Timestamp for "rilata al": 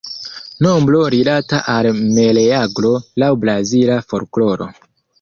1.15-1.91